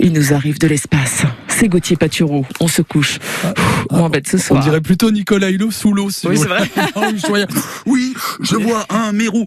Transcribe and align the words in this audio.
il 0.00 0.12
nous 0.12 0.32
arrive 0.32 0.58
de 0.58 0.66
l'espace. 0.66 1.22
C'est 1.48 1.68
Gauthier 1.68 1.96
Patureau. 1.96 2.44
On 2.60 2.68
se 2.68 2.82
couche. 2.82 3.18
Moins 3.90 4.08
bête 4.08 4.28
ce 4.28 4.38
soir. 4.38 4.60
On 4.60 4.64
dirait 4.64 4.80
plutôt 4.80 5.10
Nicolas 5.10 5.50
Hulot 5.50 5.70
sous 5.70 5.92
l'eau. 5.92 6.10
oui, 6.24 6.36
c'est 6.36 6.48
vrai. 6.48 6.68
oui, 7.86 8.14
je 8.40 8.56
vois 8.56 8.86
un 8.90 9.12
mérou. 9.12 9.46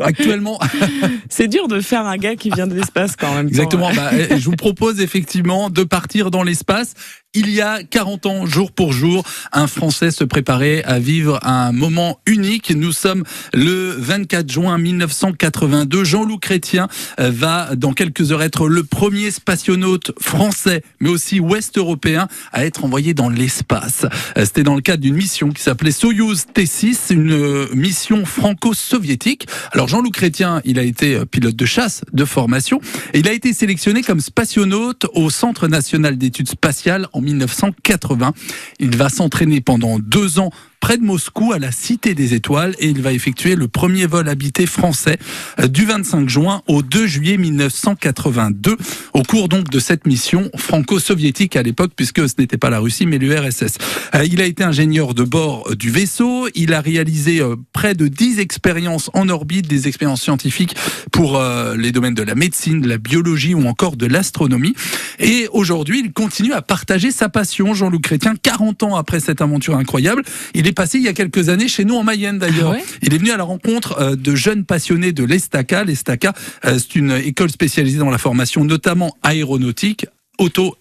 Actuellement. 0.00 0.58
C'est 1.30 1.48
dur 1.48 1.68
de 1.68 1.80
faire 1.80 2.06
un 2.06 2.16
gars 2.16 2.36
qui 2.36 2.50
vient 2.50 2.66
de 2.66 2.74
l'espace 2.74 3.16
quand 3.16 3.34
même. 3.34 3.48
Exactement. 3.48 3.90
Bah, 3.94 4.10
je 4.36 4.44
vous 4.44 4.56
propose 4.56 5.00
effectivement 5.00 5.70
de 5.70 5.84
partir 5.84 6.30
dans 6.30 6.42
l'espace 6.42 6.94
il 7.36 7.50
y 7.50 7.60
a 7.60 7.82
40 7.82 8.26
ans, 8.26 8.46
jour 8.46 8.72
pour 8.72 8.92
jour, 8.92 9.22
un 9.52 9.66
Français 9.66 10.10
se 10.10 10.24
préparait 10.24 10.82
à 10.84 10.98
vivre 10.98 11.38
un 11.42 11.70
moment 11.70 12.18
unique. 12.24 12.70
Nous 12.74 12.92
sommes 12.92 13.24
le 13.52 13.94
24 13.98 14.50
juin 14.50 14.78
1982. 14.78 16.02
Jean-Loup 16.02 16.38
Chrétien 16.38 16.88
euh, 17.20 17.30
va 17.30 17.76
dans 17.76 17.92
quelques 17.92 18.32
heures 18.32 18.42
être 18.42 18.68
le 18.68 18.84
premier 18.84 19.30
spationaute 19.30 20.12
français, 20.18 20.82
mais 21.00 21.10
aussi 21.10 21.38
ouest-européen, 21.38 22.26
à 22.54 22.64
être 22.64 22.84
envoyé 22.84 23.12
dans 23.12 23.28
l'espace. 23.36 24.06
Euh, 24.36 24.44
c'était 24.44 24.62
dans 24.62 24.74
le 24.74 24.80
cadre 24.80 25.02
d'une 25.02 25.14
mission 25.14 25.50
qui 25.50 25.62
s'appelait 25.62 25.92
Soyouz 25.92 26.46
T6, 26.54 27.12
une 27.12 27.32
euh, 27.32 27.68
mission 27.74 28.24
franco-soviétique. 28.24 29.46
Alors 29.72 29.88
Jean-Loup 29.88 30.10
Chrétien, 30.10 30.60
il 30.64 30.78
a 30.78 30.82
été 30.82 31.24
pilote 31.26 31.56
de 31.56 31.66
chasse 31.66 32.02
de 32.12 32.24
formation 32.24 32.80
et 33.12 33.20
il 33.20 33.28
a 33.28 33.32
été 33.32 33.52
sélectionné 33.52 34.02
comme 34.02 34.20
spationaute 34.20 35.06
au 35.14 35.30
Centre 35.30 35.68
national 35.68 36.18
d'études 36.18 36.48
spatiales 36.48 37.06
en 37.12 37.20
1980. 37.20 38.32
Il 38.80 38.96
va 38.96 39.08
s'entraîner 39.08 39.60
pendant 39.60 39.98
deux 39.98 40.38
ans 40.38 40.50
près 40.80 40.98
de 40.98 41.02
Moscou, 41.02 41.52
à 41.52 41.58
la 41.58 41.72
Cité 41.72 42.14
des 42.14 42.34
Étoiles, 42.34 42.74
et 42.78 42.88
il 42.88 43.02
va 43.02 43.12
effectuer 43.12 43.56
le 43.56 43.68
premier 43.68 44.06
vol 44.06 44.28
habité 44.28 44.66
français 44.66 45.18
euh, 45.58 45.68
du 45.68 45.84
25 45.84 46.28
juin 46.28 46.62
au 46.66 46.82
2 46.82 47.06
juillet 47.06 47.36
1982, 47.36 48.76
au 49.12 49.22
cours 49.22 49.48
donc 49.48 49.70
de 49.70 49.78
cette 49.78 50.06
mission 50.06 50.50
franco-soviétique 50.56 51.56
à 51.56 51.62
l'époque, 51.62 51.92
puisque 51.96 52.28
ce 52.28 52.34
n'était 52.38 52.56
pas 52.56 52.70
la 52.70 52.78
Russie, 52.78 53.06
mais 53.06 53.18
l'URSS. 53.18 53.78
Euh, 54.14 54.24
il 54.24 54.40
a 54.40 54.44
été 54.44 54.64
ingénieur 54.64 55.14
de 55.14 55.24
bord 55.24 55.74
du 55.76 55.90
vaisseau, 55.90 56.48
il 56.54 56.72
a 56.72 56.80
réalisé 56.80 57.40
euh, 57.40 57.56
près 57.72 57.94
de 57.94 58.08
10 58.08 58.38
expériences 58.38 59.10
en 59.14 59.28
orbite, 59.28 59.66
des 59.68 59.88
expériences 59.88 60.22
scientifiques 60.22 60.76
pour 61.12 61.40
les 61.76 61.92
domaines 61.92 62.14
de 62.14 62.22
la 62.22 62.34
médecine, 62.34 62.80
de 62.80 62.88
la 62.88 62.98
biologie 62.98 63.54
ou 63.54 63.66
encore 63.66 63.96
de 63.96 64.06
l'astronomie. 64.06 64.74
Et 65.18 65.48
aujourd'hui, 65.52 66.00
il 66.04 66.12
continue 66.12 66.52
à 66.52 66.62
partager 66.62 67.10
sa 67.10 67.28
passion, 67.28 67.74
Jean-Luc 67.74 68.02
Chrétien, 68.02 68.34
40 68.40 68.82
ans 68.82 68.96
après 68.96 69.20
cette 69.20 69.40
aventure 69.40 69.76
incroyable. 69.76 70.22
Il 70.54 70.65
est 70.68 70.72
passé 70.72 70.98
il 70.98 71.04
y 71.04 71.08
a 71.08 71.12
quelques 71.12 71.48
années 71.48 71.68
chez 71.68 71.84
nous 71.84 71.94
en 71.94 72.02
Mayenne 72.02 72.38
d'ailleurs. 72.38 72.74
Ah 72.76 72.82
il 73.02 73.14
est 73.14 73.18
venu 73.18 73.30
à 73.30 73.36
la 73.36 73.44
rencontre 73.44 74.00
euh, 74.00 74.16
de 74.16 74.34
jeunes 74.34 74.64
passionnés 74.64 75.12
de 75.12 75.24
l'ESTACA. 75.24 75.84
L'ESTACA, 75.84 76.34
euh, 76.64 76.78
c'est 76.78 76.96
une 76.96 77.12
école 77.12 77.50
spécialisée 77.50 77.98
dans 77.98 78.10
la 78.10 78.18
formation 78.18 78.64
notamment 78.64 79.16
aéronautique, 79.22 80.06
auto 80.38 80.76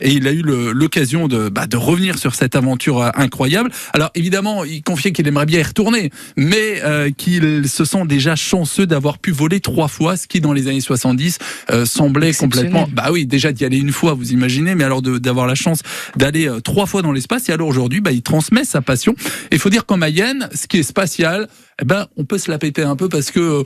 et 0.00 0.10
il 0.10 0.26
a 0.26 0.32
eu 0.32 0.42
l'occasion 0.42 1.28
de, 1.28 1.48
bah, 1.48 1.66
de 1.66 1.76
revenir 1.76 2.18
sur 2.18 2.34
cette 2.34 2.56
aventure 2.56 3.02
euh, 3.02 3.10
incroyable. 3.14 3.70
Alors 3.92 4.10
évidemment, 4.14 4.64
il 4.64 4.82
confiait 4.82 5.12
qu'il 5.12 5.26
aimerait 5.28 5.46
bien 5.46 5.60
y 5.60 5.62
retourner, 5.62 6.10
mais 6.36 6.82
euh, 6.82 7.10
qu'il 7.10 7.68
se 7.68 7.84
sent 7.84 8.06
déjà 8.06 8.36
chanceux 8.36 8.86
d'avoir 8.86 9.18
pu 9.18 9.32
voler 9.32 9.60
trois 9.60 9.88
fois, 9.88 10.16
ce 10.16 10.26
qui 10.26 10.40
dans 10.40 10.52
les 10.52 10.68
années 10.68 10.80
70 10.80 11.38
euh, 11.70 11.84
semblait 11.84 12.32
complètement... 12.32 12.88
Bah 12.90 13.08
oui, 13.12 13.26
déjà 13.26 13.52
d'y 13.52 13.64
aller 13.64 13.78
une 13.78 13.92
fois, 13.92 14.14
vous 14.14 14.32
imaginez, 14.32 14.74
mais 14.74 14.84
alors 14.84 15.02
d'avoir 15.02 15.46
la 15.46 15.54
chance 15.54 15.82
d'aller 16.16 16.50
trois 16.64 16.86
fois 16.86 17.02
dans 17.02 17.12
l'espace. 17.12 17.48
Et 17.48 17.52
alors 17.52 17.68
aujourd'hui, 17.68 18.00
bah, 18.00 18.12
il 18.12 18.22
transmet 18.22 18.64
sa 18.64 18.80
passion. 18.80 19.14
Et 19.50 19.56
il 19.56 19.58
faut 19.58 19.70
dire 19.70 19.84
qu'en 19.86 19.98
Mayenne, 19.98 20.48
ce 20.54 20.66
qui 20.66 20.78
est 20.78 20.82
spatial, 20.82 21.48
eh 21.82 21.84
ben, 21.84 22.06
on 22.16 22.24
peut 22.24 22.38
se 22.38 22.50
la 22.50 22.58
péter 22.58 22.82
un 22.82 22.96
peu 22.96 23.10
parce 23.10 23.30
que 23.30 23.62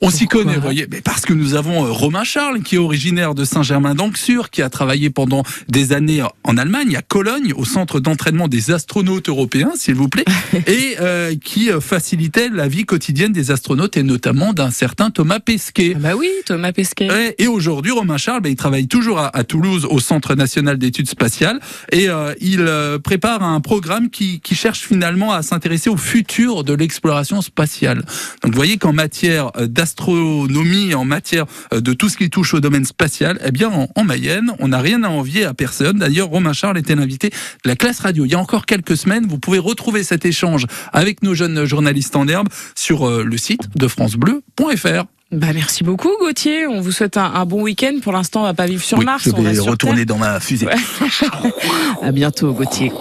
on 0.00 0.08
s'y 0.08 0.26
connaît, 0.26 0.54
vous 0.54 0.62
voyez. 0.62 0.86
Mais 0.90 1.02
parce 1.02 1.26
que 1.26 1.34
nous 1.34 1.54
avons 1.54 1.92
Romain 1.92 2.24
Charles, 2.24 2.62
qui 2.62 2.76
est 2.76 2.78
originaire 2.78 3.34
de 3.34 3.44
Saint-Germain-d'Anxur, 3.44 4.48
qui 4.48 4.62
a 4.62 4.70
travaillé 4.70 5.10
pendant 5.10 5.42
des 5.68 5.92
années 5.92 6.22
en 6.42 6.56
Allemagne, 6.56 6.96
à 6.96 7.02
Cologne, 7.02 7.52
au 7.54 7.66
centre 7.66 8.00
d'entraînement 8.00 8.48
des 8.48 8.70
astronautes 8.70 9.28
européens, 9.28 9.72
s'il 9.76 9.96
vous 9.96 10.08
plaît, 10.08 10.24
et 10.66 10.96
euh, 11.00 11.34
qui 11.36 11.70
euh, 11.70 11.80
facilitait 11.80 12.48
la 12.48 12.66
vie 12.66 12.86
quotidienne 12.86 13.32
des 13.32 13.50
astronautes 13.50 13.98
et 13.98 14.02
notamment 14.02 14.54
d'un 14.54 14.70
certain 14.70 15.10
Thomas 15.10 15.40
Pesquet. 15.40 15.92
Ah 15.96 15.98
bah 15.98 16.16
oui, 16.16 16.30
Thomas 16.46 16.72
Pesquet. 16.72 17.34
Et, 17.38 17.46
aujourd'hui, 17.46 17.92
Romain 17.92 18.16
Charles, 18.16 18.40
bah, 18.40 18.48
il 18.48 18.56
travaille 18.56 18.86
toujours 18.86 19.18
à, 19.18 19.44
Toulouse, 19.44 19.86
au 19.90 20.00
Centre 20.00 20.34
national 20.34 20.78
d'études 20.78 21.10
spatiales, 21.10 21.60
et 21.92 22.08
euh, 22.08 22.32
il 22.40 22.66
prépare 23.04 23.42
un 23.42 23.60
programme 23.60 24.08
qui, 24.08 24.40
qui 24.40 24.54
cherche 24.54 24.80
finalement 24.80 25.32
à 25.32 25.42
s'intéresser 25.42 25.90
au 25.90 25.98
futur 25.98 26.64
de 26.64 26.72
l'exploration 26.72 27.42
spatiale. 27.42 27.49
Donc, 27.56 28.52
vous 28.52 28.56
voyez 28.56 28.78
qu'en 28.78 28.92
matière 28.92 29.50
d'astronomie, 29.58 30.94
en 30.94 31.04
matière 31.04 31.46
de 31.72 31.92
tout 31.92 32.08
ce 32.08 32.16
qui 32.16 32.30
touche 32.30 32.54
au 32.54 32.60
domaine 32.60 32.84
spatial, 32.84 33.38
eh 33.44 33.50
bien, 33.50 33.68
en, 33.68 33.88
en 33.94 34.04
Mayenne, 34.04 34.52
on 34.58 34.68
n'a 34.68 34.80
rien 34.80 35.02
à 35.02 35.08
envier 35.08 35.44
à 35.44 35.54
personne. 35.54 35.98
D'ailleurs, 35.98 36.28
Romain 36.28 36.52
Charles 36.52 36.78
était 36.78 36.94
l'invité 36.94 37.30
de 37.30 37.68
la 37.68 37.76
classe 37.76 38.00
radio 38.00 38.24
il 38.24 38.32
y 38.32 38.34
a 38.34 38.38
encore 38.38 38.66
quelques 38.66 38.96
semaines. 38.96 39.26
Vous 39.26 39.38
pouvez 39.38 39.58
retrouver 39.58 40.04
cet 40.04 40.24
échange 40.24 40.66
avec 40.92 41.22
nos 41.22 41.34
jeunes 41.34 41.64
journalistes 41.64 42.16
en 42.16 42.28
herbe 42.28 42.48
sur 42.74 43.08
euh, 43.08 43.24
le 43.24 43.36
site 43.36 43.76
de 43.76 43.88
francebleu.fr. 43.88 45.04
Bah 45.32 45.52
merci 45.54 45.84
beaucoup 45.84 46.10
Gauthier, 46.18 46.66
on 46.66 46.80
vous 46.80 46.90
souhaite 46.90 47.16
un, 47.16 47.46
bon 47.46 47.62
week-end. 47.62 47.94
Pour 48.02 48.12
l'instant, 48.12 48.40
on 48.40 48.44
va 48.44 48.54
pas 48.54 48.66
vivre 48.66 48.82
sur 48.82 49.00
Mars. 49.00 49.22
Je 49.24 49.30
vais 49.30 49.58
retourner 49.60 50.04
dans 50.04 50.18
ma 50.18 50.40
fusée. 50.40 50.66
à 52.02 52.10
bientôt 52.10 52.52
Gauthier. 52.52 52.92